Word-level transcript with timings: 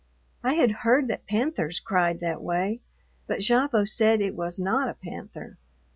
I 0.43 0.55
had 0.55 0.71
heard 0.81 1.07
that 1.09 1.27
panthers 1.27 1.79
cried 1.79 2.21
that 2.21 2.41
way, 2.41 2.81
but 3.27 3.41
Gavotte 3.41 3.87
said 3.87 4.19
it 4.19 4.33
was 4.33 4.57
not 4.57 4.89
a 4.89 4.95
panther. 4.95 5.57